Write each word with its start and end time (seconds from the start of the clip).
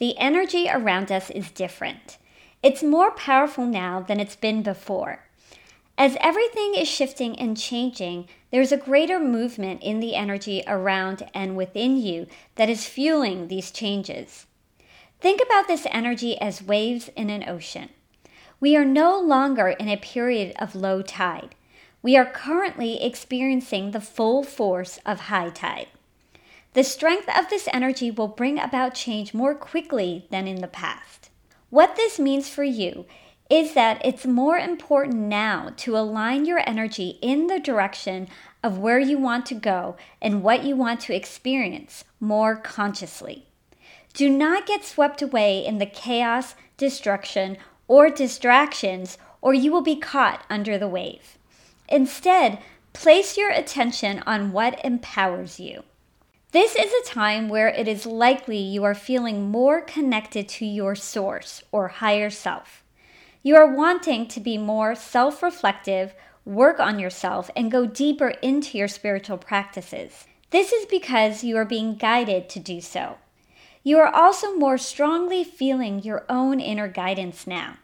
the 0.00 0.16
energy 0.16 0.66
around 0.68 1.12
us 1.12 1.28
is 1.28 1.50
different. 1.50 2.16
It's 2.62 2.82
more 2.82 3.10
powerful 3.10 3.66
now 3.66 4.00
than 4.00 4.18
it's 4.18 4.34
been 4.34 4.62
before. 4.62 5.26
As 5.98 6.16
everything 6.20 6.74
is 6.74 6.88
shifting 6.88 7.38
and 7.38 7.54
changing, 7.54 8.26
there's 8.50 8.72
a 8.72 8.78
greater 8.78 9.20
movement 9.20 9.82
in 9.82 10.00
the 10.00 10.14
energy 10.14 10.64
around 10.66 11.28
and 11.34 11.54
within 11.54 11.98
you 11.98 12.26
that 12.54 12.70
is 12.70 12.86
fueling 12.86 13.48
these 13.48 13.70
changes. 13.70 14.46
Think 15.20 15.42
about 15.44 15.68
this 15.68 15.86
energy 15.90 16.40
as 16.40 16.62
waves 16.62 17.10
in 17.14 17.28
an 17.28 17.46
ocean. 17.46 17.90
We 18.58 18.74
are 18.76 18.86
no 18.86 19.20
longer 19.20 19.68
in 19.68 19.90
a 19.90 19.98
period 19.98 20.54
of 20.58 20.74
low 20.74 21.02
tide. 21.02 21.54
We 22.02 22.16
are 22.16 22.24
currently 22.24 23.02
experiencing 23.04 23.90
the 23.90 24.00
full 24.00 24.44
force 24.44 24.98
of 25.04 25.20
high 25.20 25.50
tide. 25.50 25.88
The 26.72 26.84
strength 26.84 27.28
of 27.36 27.50
this 27.50 27.68
energy 27.72 28.12
will 28.12 28.28
bring 28.28 28.58
about 28.58 28.94
change 28.94 29.34
more 29.34 29.56
quickly 29.56 30.26
than 30.30 30.46
in 30.46 30.60
the 30.60 30.68
past. 30.68 31.30
What 31.68 31.96
this 31.96 32.18
means 32.18 32.48
for 32.48 32.62
you 32.62 33.06
is 33.50 33.74
that 33.74 34.00
it's 34.04 34.24
more 34.24 34.56
important 34.56 35.16
now 35.16 35.70
to 35.78 35.96
align 35.96 36.44
your 36.44 36.62
energy 36.68 37.18
in 37.20 37.48
the 37.48 37.58
direction 37.58 38.28
of 38.62 38.78
where 38.78 39.00
you 39.00 39.18
want 39.18 39.46
to 39.46 39.54
go 39.54 39.96
and 40.22 40.44
what 40.44 40.62
you 40.62 40.76
want 40.76 41.00
to 41.00 41.14
experience 41.14 42.04
more 42.20 42.54
consciously. 42.54 43.46
Do 44.14 44.28
not 44.28 44.66
get 44.66 44.84
swept 44.84 45.22
away 45.22 45.66
in 45.66 45.78
the 45.78 45.86
chaos, 45.86 46.54
destruction, 46.76 47.56
or 47.88 48.10
distractions, 48.10 49.18
or 49.42 49.52
you 49.52 49.72
will 49.72 49.82
be 49.82 49.96
caught 49.96 50.44
under 50.48 50.78
the 50.78 50.88
wave. 50.88 51.36
Instead, 51.88 52.60
place 52.92 53.36
your 53.36 53.50
attention 53.50 54.22
on 54.24 54.52
what 54.52 54.84
empowers 54.84 55.58
you. 55.58 55.82
This 56.52 56.74
is 56.74 56.92
a 56.92 57.08
time 57.08 57.48
where 57.48 57.68
it 57.68 57.86
is 57.86 58.06
likely 58.06 58.58
you 58.58 58.82
are 58.82 58.94
feeling 58.94 59.52
more 59.52 59.80
connected 59.80 60.48
to 60.48 60.66
your 60.66 60.96
source 60.96 61.62
or 61.70 61.86
higher 61.86 62.28
self. 62.28 62.82
You 63.44 63.54
are 63.54 63.72
wanting 63.72 64.26
to 64.26 64.40
be 64.40 64.58
more 64.58 64.96
self 64.96 65.44
reflective, 65.44 66.12
work 66.44 66.80
on 66.80 66.98
yourself, 66.98 67.52
and 67.54 67.70
go 67.70 67.86
deeper 67.86 68.30
into 68.42 68.76
your 68.76 68.88
spiritual 68.88 69.38
practices. 69.38 70.26
This 70.50 70.72
is 70.72 70.86
because 70.86 71.44
you 71.44 71.56
are 71.56 71.64
being 71.64 71.94
guided 71.94 72.48
to 72.48 72.58
do 72.58 72.80
so. 72.80 73.18
You 73.84 73.98
are 73.98 74.12
also 74.12 74.56
more 74.56 74.76
strongly 74.76 75.44
feeling 75.44 76.02
your 76.02 76.24
own 76.28 76.58
inner 76.58 76.88
guidance 76.88 77.46
now. 77.46 77.76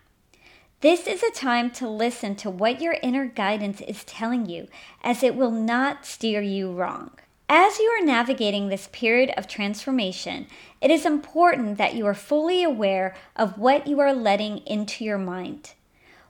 This 0.81 1.07
is 1.07 1.23
a 1.23 1.31
time 1.31 1.71
to 1.71 1.89
listen 1.89 2.35
to 2.37 2.51
what 2.51 2.81
your 2.83 2.97
inner 3.01 3.27
guidance 3.27 3.81
is 3.81 4.03
telling 4.03 4.47
you, 4.47 4.67
as 5.05 5.23
it 5.23 5.37
will 5.37 5.53
not 5.53 6.05
steer 6.05 6.43
you 6.43 6.73
wrong. 6.73 7.13
As 7.49 7.79
you 7.79 7.87
are 7.91 8.05
navigating 8.05 8.69
this 8.69 8.89
period 8.91 9.33
of 9.37 9.47
transformation, 9.47 10.49
it 10.81 10.91
is 10.91 11.07
important 11.07 11.79
that 11.79 11.95
you 11.95 12.05
are 12.07 12.15
fully 12.15 12.65
aware 12.65 13.15
of 13.37 13.57
what 13.57 13.87
you 13.87 14.01
are 14.01 14.13
letting 14.13 14.59
into 14.67 15.05
your 15.05 15.19
mind. 15.19 15.75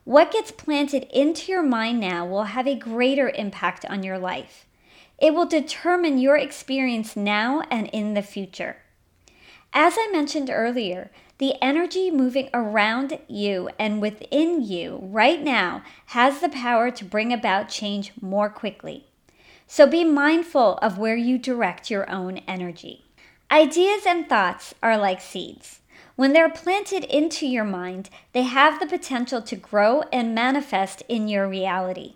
What 0.05 0.31
gets 0.31 0.51
planted 0.51 1.05
into 1.05 1.51
your 1.51 1.63
mind 1.63 2.01
now 2.01 2.27
will 2.27 2.45
have 2.45 2.67
a 2.67 2.75
greater 2.75 3.31
impact 3.31 3.87
on 3.87 4.03
your 4.03 4.19
life. 4.19 4.67
It 5.17 5.33
will 5.33 5.47
determine 5.47 6.19
your 6.19 6.37
experience 6.37 7.17
now 7.17 7.63
and 7.71 7.87
in 7.95 8.13
the 8.13 8.21
future. 8.21 8.77
As 9.73 9.95
I 9.99 10.11
mentioned 10.13 10.51
earlier, 10.51 11.11
the 11.39 11.55
energy 11.63 12.11
moving 12.11 12.51
around 12.53 13.19
you 13.27 13.71
and 13.79 14.03
within 14.03 14.63
you 14.63 14.99
right 15.03 15.43
now 15.43 15.83
has 16.07 16.41
the 16.41 16.51
power 16.51 16.91
to 16.91 17.05
bring 17.07 17.33
about 17.33 17.71
change 17.71 18.13
more 18.21 18.51
quickly. 18.51 19.07
So 19.67 19.87
be 19.87 20.05
mindful 20.05 20.79
of 20.79 20.99
where 20.99 21.17
you 21.17 21.39
direct 21.39 21.91
your 21.91 22.09
own 22.11 22.39
energy. 22.49 23.05
Ideas 23.51 24.07
and 24.07 24.29
thoughts 24.29 24.75
are 24.83 24.97
like 24.97 25.21
seeds. 25.21 25.81
When 26.15 26.33
they're 26.33 26.49
planted 26.49 27.05
into 27.05 27.47
your 27.47 27.65
mind, 27.65 28.09
they 28.33 28.43
have 28.43 28.81
the 28.81 28.87
potential 28.87 29.43
to 29.43 29.57
grow 29.57 30.03
and 30.13 30.35
manifest 30.35 31.03
in 31.09 31.29
your 31.29 31.49
reality. 31.49 32.15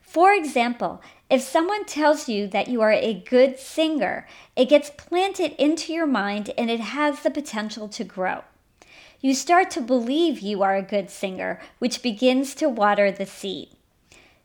For 0.00 0.32
example, 0.32 1.00
if 1.30 1.40
someone 1.40 1.84
tells 1.84 2.28
you 2.28 2.48
that 2.48 2.68
you 2.68 2.80
are 2.82 2.92
a 2.92 3.14
good 3.14 3.58
singer, 3.58 4.26
it 4.56 4.68
gets 4.68 4.90
planted 4.90 5.52
into 5.62 5.92
your 5.92 6.06
mind 6.06 6.50
and 6.58 6.70
it 6.70 6.80
has 6.80 7.20
the 7.20 7.30
potential 7.30 7.88
to 7.88 8.04
grow. 8.04 8.42
You 9.20 9.34
start 9.34 9.70
to 9.72 9.80
believe 9.80 10.40
you 10.40 10.62
are 10.62 10.76
a 10.76 10.82
good 10.82 11.08
singer, 11.08 11.60
which 11.78 12.02
begins 12.02 12.54
to 12.56 12.68
water 12.68 13.12
the 13.12 13.26
seed. 13.26 13.68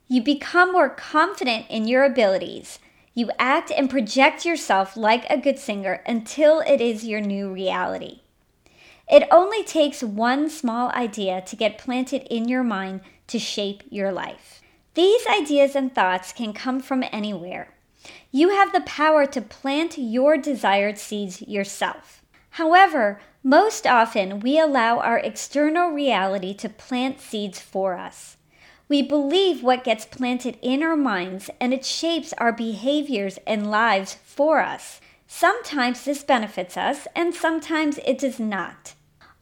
You 0.08 0.22
become 0.22 0.72
more 0.72 0.90
confident 0.90 1.66
in 1.70 1.88
your 1.88 2.04
abilities. 2.04 2.80
You 3.16 3.32
act 3.40 3.72
and 3.72 3.90
project 3.90 4.46
yourself 4.46 4.96
like 4.96 5.26
a 5.30 5.38
good 5.38 5.58
singer 5.58 6.04
until 6.06 6.60
it 6.60 6.80
is 6.80 7.06
your 7.06 7.22
new 7.22 7.52
reality. 7.52 8.20
It 9.10 9.28
only 9.32 9.64
takes 9.64 10.04
one 10.04 10.50
small 10.50 10.92
idea 10.92 11.42
to 11.42 11.56
get 11.56 11.78
planted 11.78 12.24
in 12.24 12.48
your 12.48 12.64
mind 12.64 13.02
to 13.28 13.40
shape 13.40 13.84
your 13.90 14.12
life. 14.12 14.62
These 14.94 15.26
ideas 15.28 15.76
and 15.76 15.94
thoughts 15.94 16.34
can 16.34 16.54
come 16.54 16.80
from 16.80 17.04
anywhere. 17.12 17.74
You 18.32 18.50
have 18.50 18.74
the 18.74 18.82
power 18.82 19.26
to 19.26 19.42
plant 19.42 19.98
your 19.98 20.38
desired 20.38 20.98
seeds 20.98 21.42
yourself. 21.42 22.22
However, 22.52 23.20
most 23.44 23.88
often 23.88 24.40
we 24.40 24.60
allow 24.60 25.00
our 25.00 25.18
external 25.18 25.90
reality 25.90 26.54
to 26.56 26.70
plant 26.70 27.20
seeds 27.20 27.60
for 27.60 27.96
us. 27.96 28.38
We 28.88 29.02
believe 29.02 29.64
what 29.64 29.84
gets 29.84 30.06
planted 30.06 30.58
in 30.62 30.84
our 30.84 30.96
minds 30.96 31.50
and 31.60 31.74
it 31.74 31.84
shapes 31.84 32.34
our 32.38 32.52
behaviors 32.52 33.40
and 33.48 33.72
lives 33.72 34.18
for 34.24 34.60
us. 34.60 35.02
Sometimes 35.28 36.06
this 36.06 36.24
benefits 36.24 36.78
us 36.78 37.08
and 37.16 37.34
sometimes 37.34 38.00
it 38.06 38.20
does 38.20 38.40
not. 38.40 38.94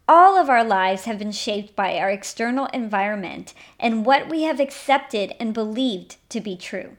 All 0.07 0.37
of 0.37 0.49
our 0.49 0.63
lives 0.63 1.05
have 1.05 1.19
been 1.19 1.31
shaped 1.31 1.75
by 1.75 1.97
our 1.97 2.09
external 2.09 2.67
environment 2.67 3.53
and 3.79 4.05
what 4.05 4.29
we 4.29 4.43
have 4.43 4.59
accepted 4.59 5.33
and 5.39 5.53
believed 5.53 6.17
to 6.29 6.39
be 6.39 6.55
true. 6.55 6.97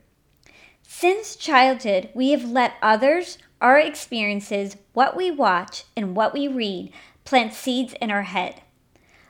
Since 0.82 1.36
childhood, 1.36 2.10
we 2.14 2.30
have 2.30 2.50
let 2.50 2.74
others, 2.82 3.38
our 3.60 3.78
experiences, 3.78 4.76
what 4.92 5.16
we 5.16 5.30
watch, 5.30 5.84
and 5.96 6.14
what 6.14 6.34
we 6.34 6.46
read 6.46 6.92
plant 7.24 7.54
seeds 7.54 7.94
in 8.00 8.10
our 8.10 8.22
head. 8.22 8.60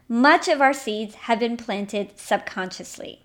Much 0.09 0.48
of 0.48 0.60
our 0.60 0.75
seeds 0.75 1.15
have 1.15 1.38
been 1.38 1.56
planted 1.56 2.19
subconsciously. 2.19 3.20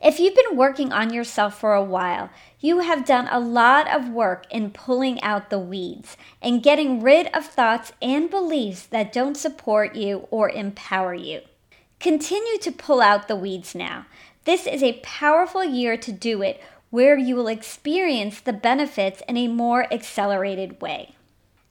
If 0.00 0.18
you've 0.18 0.34
been 0.34 0.56
working 0.56 0.90
on 0.90 1.12
yourself 1.12 1.60
for 1.60 1.74
a 1.74 1.84
while, 1.84 2.30
you 2.58 2.80
have 2.80 3.04
done 3.04 3.28
a 3.30 3.38
lot 3.38 3.86
of 3.86 4.08
work 4.08 4.46
in 4.50 4.70
pulling 4.70 5.20
out 5.22 5.50
the 5.50 5.58
weeds 5.58 6.16
and 6.40 6.62
getting 6.62 7.02
rid 7.02 7.26
of 7.28 7.44
thoughts 7.44 7.92
and 8.00 8.30
beliefs 8.30 8.86
that 8.86 9.12
don't 9.12 9.36
support 9.36 9.94
you 9.94 10.26
or 10.30 10.48
empower 10.48 11.14
you. 11.14 11.42
Continue 12.00 12.58
to 12.62 12.72
pull 12.72 13.00
out 13.00 13.28
the 13.28 13.36
weeds 13.36 13.74
now. 13.74 14.06
This 14.44 14.66
is 14.66 14.82
a 14.82 15.00
powerful 15.04 15.62
year 15.62 15.96
to 15.98 16.10
do 16.10 16.40
it 16.42 16.60
where 16.90 17.16
you 17.16 17.36
will 17.36 17.46
experience 17.46 18.40
the 18.40 18.52
benefits 18.52 19.22
in 19.28 19.36
a 19.36 19.48
more 19.48 19.92
accelerated 19.92 20.80
way. 20.80 21.14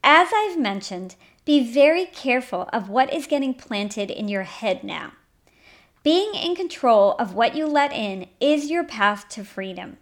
As 0.03 0.29
I've 0.33 0.57
mentioned, 0.57 1.15
be 1.43 1.63
very 1.63 2.05
careful 2.05 2.69
of 2.71 2.89
what 2.89 3.11
is 3.13 3.25
getting 3.25 3.53
planted 3.53 4.11
in 4.11 4.27
your 4.27 4.43
head 4.43 4.83
now. 4.83 5.13
Being 6.03 6.33
in 6.35 6.55
control 6.55 7.13
of 7.13 7.33
what 7.33 7.55
you 7.55 7.67
let 7.67 7.91
in 7.91 8.27
is 8.39 8.69
your 8.69 8.83
path 8.83 9.27
to 9.29 9.43
freedom. 9.43 9.97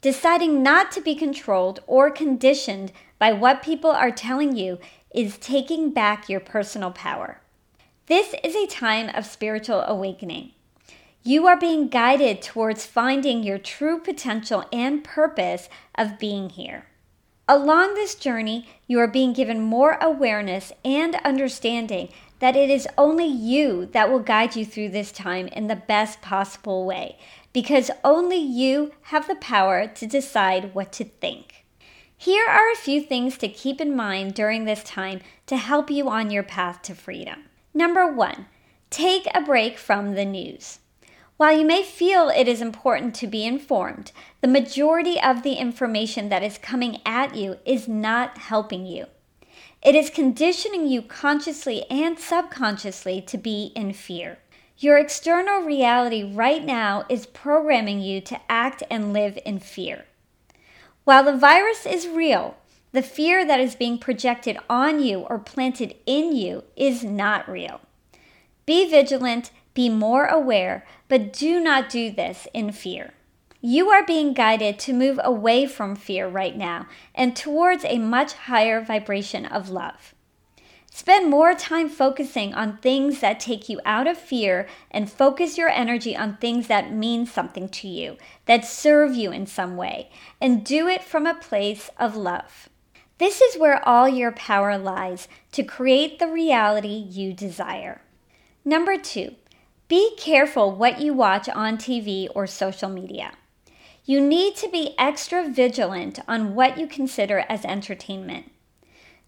Deciding 0.00 0.62
not 0.62 0.92
to 0.92 1.00
be 1.00 1.14
controlled 1.14 1.80
or 1.86 2.10
conditioned 2.10 2.92
by 3.18 3.32
what 3.32 3.62
people 3.62 3.90
are 3.90 4.10
telling 4.10 4.56
you 4.56 4.78
is 5.14 5.38
taking 5.38 5.90
back 5.90 6.28
your 6.28 6.40
personal 6.40 6.90
power. 6.90 7.40
This 8.06 8.34
is 8.44 8.54
a 8.54 8.66
time 8.66 9.10
of 9.14 9.26
spiritual 9.26 9.80
awakening. 9.82 10.52
You 11.24 11.46
are 11.46 11.58
being 11.58 11.88
guided 11.88 12.40
towards 12.40 12.86
finding 12.86 13.42
your 13.42 13.58
true 13.58 14.00
potential 14.00 14.64
and 14.72 15.02
purpose 15.02 15.68
of 15.94 16.18
being 16.18 16.50
here. 16.50 16.86
Along 17.50 17.94
this 17.94 18.14
journey, 18.14 18.68
you 18.86 19.00
are 19.00 19.08
being 19.08 19.32
given 19.32 19.62
more 19.62 19.96
awareness 20.02 20.70
and 20.84 21.14
understanding 21.24 22.10
that 22.40 22.56
it 22.56 22.68
is 22.68 22.86
only 22.98 23.24
you 23.24 23.86
that 23.92 24.10
will 24.10 24.20
guide 24.20 24.54
you 24.54 24.66
through 24.66 24.90
this 24.90 25.10
time 25.10 25.46
in 25.48 25.66
the 25.66 25.74
best 25.74 26.20
possible 26.20 26.84
way, 26.84 27.18
because 27.54 27.90
only 28.04 28.36
you 28.36 28.92
have 29.04 29.26
the 29.26 29.34
power 29.36 29.86
to 29.86 30.06
decide 30.06 30.74
what 30.74 30.92
to 30.92 31.04
think. 31.04 31.64
Here 32.18 32.46
are 32.46 32.70
a 32.70 32.76
few 32.76 33.00
things 33.00 33.38
to 33.38 33.48
keep 33.48 33.80
in 33.80 33.96
mind 33.96 34.34
during 34.34 34.64
this 34.64 34.84
time 34.84 35.20
to 35.46 35.56
help 35.56 35.90
you 35.90 36.10
on 36.10 36.30
your 36.30 36.42
path 36.42 36.82
to 36.82 36.94
freedom. 36.94 37.44
Number 37.72 38.12
one, 38.12 38.46
take 38.90 39.26
a 39.34 39.40
break 39.40 39.78
from 39.78 40.14
the 40.14 40.26
news. 40.26 40.80
While 41.38 41.56
you 41.56 41.64
may 41.64 41.84
feel 41.84 42.30
it 42.30 42.48
is 42.48 42.60
important 42.60 43.14
to 43.14 43.28
be 43.28 43.46
informed, 43.46 44.10
the 44.40 44.48
majority 44.48 45.20
of 45.20 45.44
the 45.44 45.52
information 45.52 46.30
that 46.30 46.42
is 46.42 46.58
coming 46.58 47.00
at 47.06 47.36
you 47.36 47.58
is 47.64 47.86
not 47.86 48.38
helping 48.38 48.84
you. 48.84 49.06
It 49.80 49.94
is 49.94 50.10
conditioning 50.10 50.88
you 50.88 51.00
consciously 51.00 51.84
and 51.88 52.18
subconsciously 52.18 53.20
to 53.22 53.38
be 53.38 53.70
in 53.76 53.92
fear. 53.92 54.38
Your 54.78 54.98
external 54.98 55.60
reality 55.60 56.24
right 56.24 56.64
now 56.64 57.06
is 57.08 57.26
programming 57.26 58.00
you 58.00 58.20
to 58.22 58.40
act 58.48 58.82
and 58.90 59.12
live 59.12 59.38
in 59.46 59.60
fear. 59.60 60.06
While 61.04 61.22
the 61.22 61.36
virus 61.36 61.86
is 61.86 62.08
real, 62.08 62.56
the 62.90 63.02
fear 63.02 63.46
that 63.46 63.60
is 63.60 63.76
being 63.76 63.98
projected 63.98 64.58
on 64.68 65.00
you 65.00 65.20
or 65.20 65.38
planted 65.38 65.94
in 66.04 66.34
you 66.34 66.64
is 66.74 67.04
not 67.04 67.48
real. 67.48 67.80
Be 68.66 68.90
vigilant, 68.90 69.52
be 69.78 69.88
more 69.88 70.26
aware, 70.26 70.84
but 71.06 71.32
do 71.32 71.60
not 71.60 71.88
do 71.88 72.10
this 72.10 72.48
in 72.52 72.72
fear. 72.72 73.14
You 73.60 73.90
are 73.90 74.04
being 74.04 74.34
guided 74.34 74.76
to 74.80 74.92
move 74.92 75.20
away 75.22 75.66
from 75.66 75.94
fear 75.94 76.26
right 76.26 76.56
now 76.56 76.88
and 77.14 77.36
towards 77.36 77.84
a 77.84 77.98
much 77.98 78.32
higher 78.32 78.80
vibration 78.80 79.46
of 79.46 79.70
love. 79.70 80.16
Spend 80.90 81.30
more 81.30 81.54
time 81.54 81.88
focusing 81.88 82.52
on 82.54 82.78
things 82.78 83.20
that 83.20 83.38
take 83.38 83.68
you 83.68 83.80
out 83.84 84.08
of 84.08 84.18
fear 84.18 84.66
and 84.90 85.08
focus 85.08 85.56
your 85.56 85.68
energy 85.68 86.16
on 86.16 86.38
things 86.38 86.66
that 86.66 86.92
mean 86.92 87.24
something 87.24 87.68
to 87.68 87.86
you, 87.86 88.16
that 88.46 88.64
serve 88.64 89.14
you 89.14 89.30
in 89.30 89.46
some 89.46 89.76
way, 89.76 90.10
and 90.40 90.64
do 90.64 90.88
it 90.88 91.04
from 91.04 91.24
a 91.24 91.34
place 91.34 91.88
of 92.00 92.16
love. 92.16 92.68
This 93.18 93.40
is 93.40 93.56
where 93.56 93.80
all 93.88 94.08
your 94.08 94.32
power 94.32 94.76
lies 94.76 95.28
to 95.52 95.62
create 95.62 96.18
the 96.18 96.26
reality 96.26 97.06
you 97.08 97.32
desire. 97.32 98.00
Number 98.64 98.98
two, 98.98 99.36
be 99.88 100.14
careful 100.18 100.70
what 100.70 101.00
you 101.00 101.14
watch 101.14 101.48
on 101.48 101.78
TV 101.78 102.28
or 102.34 102.46
social 102.46 102.90
media. 102.90 103.32
You 104.04 104.20
need 104.20 104.54
to 104.56 104.68
be 104.68 104.94
extra 104.98 105.48
vigilant 105.48 106.18
on 106.28 106.54
what 106.54 106.78
you 106.78 106.86
consider 106.86 107.46
as 107.48 107.64
entertainment. 107.64 108.52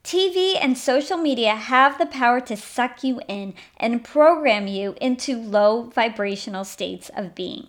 TV 0.04 0.56
and 0.60 0.76
social 0.76 1.16
media 1.16 1.54
have 1.54 1.96
the 1.96 2.06
power 2.06 2.40
to 2.42 2.56
suck 2.56 3.02
you 3.02 3.20
in 3.26 3.54
and 3.78 4.04
program 4.04 4.66
you 4.66 4.94
into 5.00 5.36
low 5.36 5.84
vibrational 5.84 6.64
states 6.64 7.10
of 7.14 7.34
being. 7.34 7.68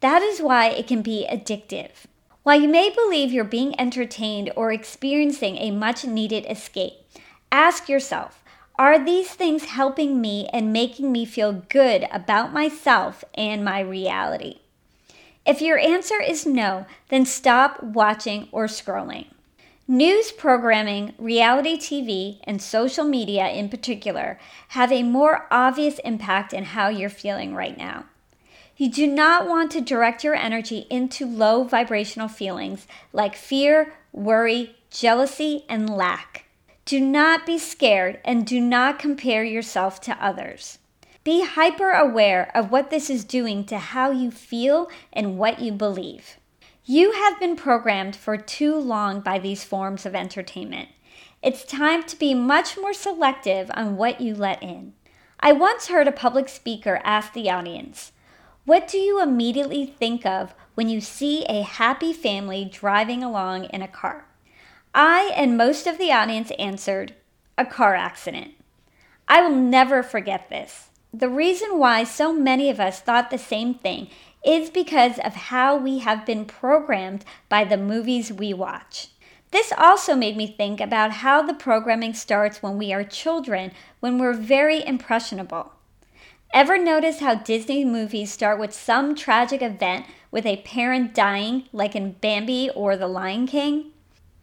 That 0.00 0.22
is 0.22 0.40
why 0.40 0.68
it 0.68 0.86
can 0.86 1.02
be 1.02 1.26
addictive. 1.30 1.90
While 2.42 2.60
you 2.60 2.68
may 2.68 2.90
believe 2.90 3.32
you're 3.32 3.44
being 3.44 3.78
entertained 3.78 4.50
or 4.56 4.72
experiencing 4.72 5.56
a 5.56 5.70
much 5.70 6.04
needed 6.04 6.46
escape, 6.48 6.94
ask 7.52 7.88
yourself 7.88 8.39
Are 8.80 8.98
these 8.98 9.28
things 9.28 9.66
helping 9.66 10.22
me 10.22 10.48
and 10.54 10.72
making 10.72 11.12
me 11.12 11.26
feel 11.26 11.52
good 11.68 12.06
about 12.10 12.54
myself 12.54 13.22
and 13.34 13.62
my 13.62 13.80
reality? 13.80 14.60
If 15.44 15.60
your 15.60 15.78
answer 15.78 16.18
is 16.18 16.46
no, 16.46 16.86
then 17.10 17.26
stop 17.26 17.82
watching 17.82 18.48
or 18.52 18.68
scrolling. 18.68 19.26
News 19.86 20.32
programming, 20.32 21.12
reality 21.18 21.76
TV, 21.76 22.40
and 22.44 22.62
social 22.62 23.04
media 23.04 23.48
in 23.48 23.68
particular 23.68 24.38
have 24.68 24.90
a 24.90 25.02
more 25.02 25.46
obvious 25.50 25.98
impact 25.98 26.54
in 26.54 26.64
how 26.64 26.88
you're 26.88 27.10
feeling 27.10 27.54
right 27.54 27.76
now. 27.76 28.06
You 28.78 28.90
do 28.90 29.06
not 29.06 29.46
want 29.46 29.70
to 29.72 29.82
direct 29.82 30.24
your 30.24 30.36
energy 30.36 30.86
into 30.88 31.26
low 31.26 31.64
vibrational 31.64 32.28
feelings 32.28 32.86
like 33.12 33.36
fear, 33.36 33.92
worry, 34.10 34.74
jealousy, 34.88 35.66
and 35.68 35.90
lack. 35.90 36.46
Do 36.90 37.00
not 37.00 37.46
be 37.46 37.56
scared 37.56 38.18
and 38.24 38.44
do 38.44 38.60
not 38.60 38.98
compare 38.98 39.44
yourself 39.44 40.00
to 40.00 40.20
others. 40.20 40.80
Be 41.22 41.44
hyper 41.44 41.92
aware 41.92 42.50
of 42.52 42.72
what 42.72 42.90
this 42.90 43.08
is 43.08 43.22
doing 43.22 43.64
to 43.66 43.78
how 43.78 44.10
you 44.10 44.32
feel 44.32 44.90
and 45.12 45.38
what 45.38 45.60
you 45.60 45.70
believe. 45.70 46.38
You 46.84 47.12
have 47.12 47.38
been 47.38 47.54
programmed 47.54 48.16
for 48.16 48.36
too 48.36 48.74
long 48.74 49.20
by 49.20 49.38
these 49.38 49.62
forms 49.62 50.04
of 50.04 50.16
entertainment. 50.16 50.88
It's 51.44 51.64
time 51.64 52.02
to 52.08 52.18
be 52.18 52.34
much 52.34 52.76
more 52.76 52.92
selective 52.92 53.70
on 53.74 53.96
what 53.96 54.20
you 54.20 54.34
let 54.34 54.60
in. 54.60 54.94
I 55.38 55.52
once 55.52 55.86
heard 55.86 56.08
a 56.08 56.12
public 56.26 56.48
speaker 56.48 57.00
ask 57.04 57.34
the 57.34 57.52
audience, 57.52 58.10
What 58.64 58.88
do 58.88 58.98
you 58.98 59.22
immediately 59.22 59.86
think 59.86 60.26
of 60.26 60.56
when 60.74 60.88
you 60.88 61.00
see 61.00 61.44
a 61.44 61.62
happy 61.62 62.12
family 62.12 62.64
driving 62.64 63.22
along 63.22 63.66
in 63.66 63.80
a 63.80 63.86
car? 63.86 64.26
I 64.94 65.32
and 65.36 65.56
most 65.56 65.86
of 65.86 65.98
the 65.98 66.10
audience 66.10 66.50
answered, 66.58 67.14
A 67.56 67.64
car 67.64 67.94
accident. 67.94 68.54
I 69.28 69.40
will 69.40 69.54
never 69.54 70.02
forget 70.02 70.50
this. 70.50 70.90
The 71.12 71.28
reason 71.28 71.78
why 71.78 72.04
so 72.04 72.32
many 72.32 72.70
of 72.70 72.80
us 72.80 73.00
thought 73.00 73.30
the 73.30 73.38
same 73.38 73.74
thing 73.74 74.08
is 74.44 74.70
because 74.70 75.18
of 75.18 75.34
how 75.34 75.76
we 75.76 75.98
have 75.98 76.26
been 76.26 76.44
programmed 76.44 77.24
by 77.48 77.64
the 77.64 77.76
movies 77.76 78.32
we 78.32 78.52
watch. 78.52 79.08
This 79.52 79.72
also 79.76 80.14
made 80.14 80.36
me 80.36 80.46
think 80.46 80.80
about 80.80 81.10
how 81.10 81.42
the 81.42 81.54
programming 81.54 82.14
starts 82.14 82.62
when 82.62 82.78
we 82.78 82.92
are 82.92 83.04
children, 83.04 83.72
when 84.00 84.18
we're 84.18 84.32
very 84.32 84.84
impressionable. 84.84 85.72
Ever 86.52 86.78
notice 86.78 87.20
how 87.20 87.34
Disney 87.36 87.84
movies 87.84 88.32
start 88.32 88.58
with 88.58 88.72
some 88.72 89.14
tragic 89.14 89.62
event 89.62 90.06
with 90.32 90.46
a 90.46 90.62
parent 90.62 91.14
dying, 91.14 91.64
like 91.72 91.94
in 91.94 92.12
Bambi 92.12 92.70
or 92.70 92.96
The 92.96 93.06
Lion 93.06 93.46
King? 93.46 93.92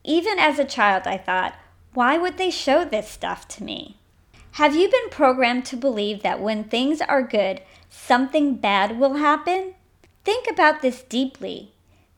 Even 0.07 0.39
as 0.39 0.57
a 0.57 0.63
child, 0.63 1.06
I 1.06 1.18
thought, 1.18 1.54
why 1.94 2.18
would 2.18 2.38
they 2.38 2.50
show 2.50 2.86
this 2.86 3.09
stuff 3.09 3.45
to 3.50 3.63
me? 3.63 3.98
Have 4.51 4.74
you 4.74 4.89
been 4.89 5.09
programmed 5.12 5.65
to 5.65 5.75
believe 5.75 6.24
that 6.24 6.39
when 6.39 6.63
things 6.63 7.01
are 7.01 7.21
good, 7.21 7.62
something 7.89 8.56
bad 8.56 8.98
will 8.98 9.15
happen? 9.15 9.75
Think 10.24 10.50
about 10.50 10.81
this 10.81 11.04
deeply. 11.04 11.74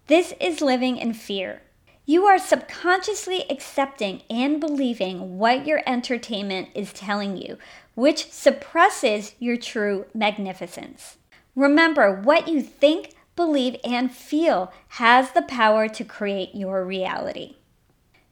This 0.05 0.35
is 0.39 0.61
living 0.61 0.97
in 0.97 1.13
fear. 1.13 1.63
You 2.05 2.25
are 2.25 2.37
subconsciously 2.37 3.45
accepting 3.49 4.21
and 4.29 4.59
believing 4.59 5.39
what 5.39 5.65
your 5.65 5.81
entertainment 5.87 6.69
is 6.75 6.93
telling 6.93 7.37
you, 7.37 7.57
which 7.95 8.31
suppresses 8.31 9.33
your 9.39 9.57
true 9.57 10.05
magnificence. 10.13 11.17
Remember, 11.55 12.21
what 12.21 12.47
you 12.47 12.61
think, 12.61 13.15
believe, 13.35 13.77
and 13.83 14.11
feel 14.11 14.71
has 14.89 15.31
the 15.31 15.41
power 15.41 15.87
to 15.87 16.03
create 16.03 16.53
your 16.53 16.85
reality. 16.85 17.55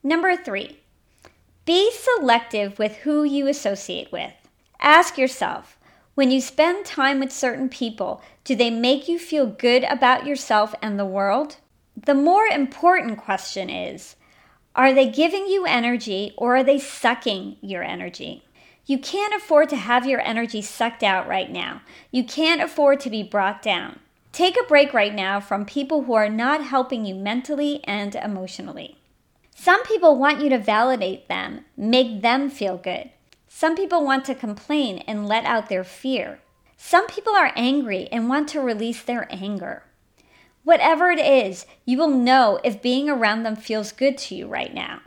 Number 0.08 0.38
three, 0.38 0.80
be 1.66 1.92
selective 1.92 2.80
with 2.80 2.96
who 3.00 3.26
you 3.26 3.46
associate 3.50 4.10
with. 4.10 4.32
Ask 4.80 5.18
yourself 5.18 5.78
when 6.16 6.32
you 6.32 6.40
spend 6.40 6.86
time 6.86 7.20
with 7.20 7.30
certain 7.30 7.68
people, 7.68 8.22
do 8.46 8.56
they 8.56 8.70
make 8.70 9.10
you 9.10 9.20
feel 9.20 9.46
good 9.46 9.84
about 9.84 10.26
yourself 10.26 10.74
and 10.82 10.98
the 10.98 11.06
world? 11.06 11.58
The 11.98 12.14
more 12.14 12.46
important 12.46 13.18
question 13.18 13.70
is 13.70 14.16
are 14.78 14.94
they 14.94 15.10
giving 15.10 15.46
you 15.48 15.66
energy 15.66 16.34
or 16.38 16.56
are 16.56 16.64
they 16.64 16.80
sucking 16.80 17.58
your 17.60 17.84
energy? 17.84 18.46
You 18.86 19.00
can't 19.00 19.36
afford 19.36 19.68
to 19.72 19.76
have 19.76 20.08
your 20.08 20.22
energy 20.22 20.62
sucked 20.62 21.04
out 21.04 21.28
right 21.28 21.52
now. 21.52 21.82
You 22.12 22.24
can't 22.24 22.62
afford 22.62 23.02
to 23.02 23.10
be 23.10 23.24
brought 23.24 23.62
down. 23.62 24.00
Take 24.32 24.56
a 24.56 24.68
break 24.70 24.94
right 24.94 25.14
now 25.14 25.42
from 25.42 25.66
people 25.66 26.04
who 26.04 26.14
are 26.14 26.30
not 26.30 26.64
helping 26.64 27.06
you 27.06 27.14
mentally 27.14 27.82
and 27.84 28.16
emotionally. 28.16 28.98
Some 29.60 29.84
people 29.84 30.16
want 30.16 30.40
you 30.40 30.50
to 30.50 30.60
validate 30.60 31.28
them, 31.28 31.66
make 31.76 32.22
them 32.22 32.48
feel 32.50 32.78
good. 32.78 33.10
Some 33.50 33.76
people 33.76 34.06
want 34.06 34.24
to 34.26 34.36
complain 34.36 35.00
and 35.08 35.28
let 35.28 35.46
out 35.46 35.68
their 35.68 35.84
fear. 35.84 36.40
Some 36.78 37.08
people 37.08 37.36
are 37.36 37.52
angry 37.56 38.08
and 38.12 38.30
want 38.30 38.48
to 38.50 38.62
release 38.62 39.02
their 39.02 39.28
anger. 39.32 39.84
Whatever 40.64 41.10
it 41.10 41.20
is, 41.20 41.66
you 41.86 41.98
will 41.98 42.08
know 42.08 42.60
if 42.64 42.84
being 42.84 43.10
around 43.10 43.44
them 43.44 43.56
feels 43.56 43.92
good 43.92 44.18
to 44.20 44.36
you 44.36 44.48
right 44.48 44.74
now. 44.74 45.02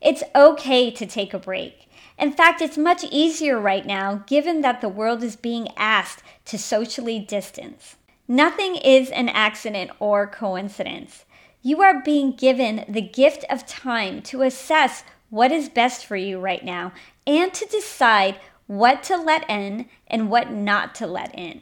It's 0.00 0.22
okay 0.34 0.92
to 0.92 1.04
take 1.04 1.34
a 1.34 1.38
break. 1.38 1.90
In 2.16 2.32
fact, 2.32 2.62
it's 2.62 2.78
much 2.78 3.04
easier 3.10 3.58
right 3.58 3.84
now 3.84 4.22
given 4.26 4.60
that 4.60 4.80
the 4.80 4.88
world 4.88 5.24
is 5.24 5.34
being 5.34 5.68
asked 5.76 6.22
to 6.46 6.56
socially 6.56 7.18
distance. 7.18 7.96
Nothing 8.28 8.76
is 8.76 9.10
an 9.10 9.28
accident 9.28 9.90
or 9.98 10.26
coincidence. 10.28 11.24
You 11.68 11.82
are 11.82 12.00
being 12.00 12.32
given 12.32 12.86
the 12.88 13.02
gift 13.02 13.44
of 13.50 13.66
time 13.66 14.22
to 14.22 14.40
assess 14.40 15.04
what 15.28 15.52
is 15.52 15.68
best 15.68 16.06
for 16.06 16.16
you 16.16 16.40
right 16.40 16.64
now 16.64 16.94
and 17.26 17.52
to 17.52 17.66
decide 17.66 18.40
what 18.66 19.02
to 19.02 19.18
let 19.18 19.44
in 19.50 19.84
and 20.06 20.30
what 20.30 20.50
not 20.50 20.94
to 20.94 21.06
let 21.06 21.38
in. 21.38 21.60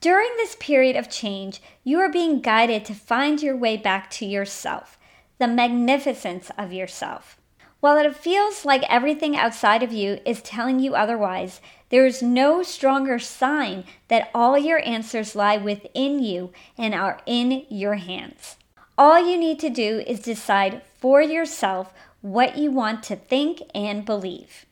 During 0.00 0.28
this 0.36 0.54
period 0.60 0.94
of 0.94 1.10
change, 1.10 1.60
you 1.82 1.98
are 1.98 2.08
being 2.08 2.40
guided 2.40 2.84
to 2.84 2.94
find 2.94 3.42
your 3.42 3.56
way 3.56 3.76
back 3.76 4.08
to 4.10 4.24
yourself, 4.24 4.96
the 5.38 5.48
magnificence 5.48 6.52
of 6.56 6.72
yourself. 6.72 7.36
While 7.80 7.98
it 7.98 8.14
feels 8.14 8.64
like 8.64 8.84
everything 8.88 9.36
outside 9.36 9.82
of 9.82 9.92
you 9.92 10.20
is 10.24 10.42
telling 10.42 10.78
you 10.78 10.94
otherwise, 10.94 11.60
there 11.88 12.06
is 12.06 12.22
no 12.22 12.62
stronger 12.62 13.18
sign 13.18 13.82
that 14.06 14.30
all 14.32 14.56
your 14.56 14.80
answers 14.86 15.34
lie 15.34 15.56
within 15.56 16.22
you 16.22 16.52
and 16.78 16.94
are 16.94 17.20
in 17.26 17.66
your 17.68 17.96
hands. 17.96 18.56
All 19.00 19.18
you 19.18 19.38
need 19.38 19.58
to 19.60 19.70
do 19.70 20.04
is 20.06 20.20
decide 20.20 20.82
for 20.98 21.22
yourself 21.22 21.94
what 22.20 22.58
you 22.58 22.70
want 22.70 23.02
to 23.04 23.16
think 23.16 23.62
and 23.74 24.04
believe. 24.04 24.66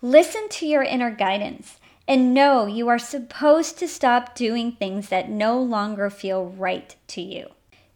Listen 0.00 0.48
to 0.50 0.66
your 0.66 0.84
inner 0.84 1.10
guidance 1.10 1.80
and 2.06 2.32
know 2.32 2.66
you 2.66 2.86
are 2.86 2.98
supposed 3.00 3.80
to 3.80 3.88
stop 3.88 4.36
doing 4.36 4.70
things 4.70 5.08
that 5.08 5.28
no 5.28 5.60
longer 5.60 6.10
feel 6.10 6.46
right 6.46 6.94
to 7.08 7.20
you. 7.20 7.48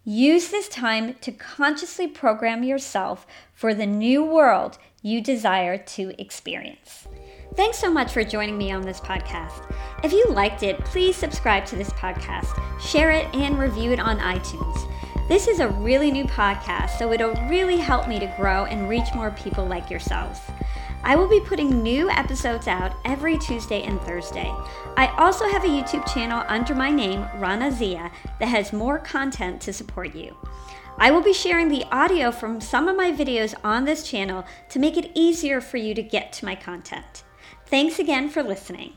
Use 0.05 0.49
this 0.49 0.69
time 0.69 1.14
to 1.21 1.31
consciously 1.31 2.09
program 2.09 2.64
yourself 2.64 3.25
for 3.55 3.73
the 3.73 3.87
new 3.87 4.25
world 4.25 4.78
you 5.02 5.21
desire 5.21 5.78
to 5.78 6.21
experience. 6.21 7.07
Thanks 7.55 7.78
so 7.78 7.93
much 7.93 8.11
for 8.11 8.25
joining 8.25 8.59
me 8.59 8.73
on 8.73 8.83
this 8.83 8.99
podcast. 8.99 9.73
If 10.02 10.12
you 10.12 10.26
liked 10.31 10.64
it, 10.64 10.85
please 10.85 11.14
subscribe 11.14 11.64
to 11.66 11.76
this 11.76 11.90
podcast, 11.90 12.61
share 12.81 13.12
it, 13.12 13.33
and 13.37 13.57
review 13.57 13.93
it 13.93 14.00
on 14.00 14.19
iTunes. 14.19 14.93
This 15.28 15.49
is 15.49 15.59
a 15.59 15.68
really 15.68 16.12
new 16.12 16.25
podcast, 16.25 16.99
so 16.99 17.12
it'll 17.12 17.35
really 17.49 17.78
help 17.78 18.06
me 18.06 18.21
to 18.21 18.33
grow 18.37 18.66
and 18.66 18.88
reach 18.88 19.12
more 19.12 19.33
people 19.33 19.66
like 19.66 19.90
yourselves. 19.90 20.40
I 21.02 21.16
will 21.16 21.26
be 21.26 21.40
putting 21.40 21.83
new 21.83 22.09
episodes 22.09 22.68
out 22.68 22.97
every 23.04 23.37
Tuesday 23.37 23.83
and 23.83 24.00
Thursday. 24.02 24.54
I 24.97 25.09
also 25.18 25.49
have 25.49 25.64
a 25.64 25.68
YouTube 25.68 26.06
channel 26.14 26.45
under 26.47 26.76
my 26.76 26.90
name, 26.90 27.26
Rana 27.38 27.73
Zia, 27.73 28.12
that 28.38 28.47
has 28.47 28.73
more 28.73 29.00
content 29.00 29.61
to 29.62 29.73
support 29.73 30.14
you. 30.14 30.37
I 30.97 31.11
will 31.11 31.23
be 31.23 31.33
sharing 31.33 31.68
the 31.68 31.85
audio 31.90 32.30
from 32.30 32.61
some 32.61 32.87
of 32.87 32.97
my 32.97 33.11
videos 33.11 33.52
on 33.64 33.85
this 33.85 34.09
channel 34.09 34.45
to 34.68 34.78
make 34.78 34.97
it 34.97 35.11
easier 35.16 35.61
for 35.61 35.76
you 35.76 35.92
to 35.95 36.02
get 36.04 36.33
to 36.35 36.45
my 36.45 36.54
content. 36.54 37.25
Thanks 37.66 37.99
again 37.99 38.28
for 38.28 38.45
listening. 38.45 38.92